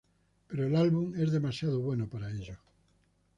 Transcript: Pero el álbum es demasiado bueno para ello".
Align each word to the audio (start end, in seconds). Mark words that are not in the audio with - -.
Pero 0.47 0.65
el 0.65 0.75
álbum 0.77 1.13
es 1.15 1.31
demasiado 1.31 1.79
bueno 1.79 2.07
para 2.07 2.31
ello". 2.31 2.57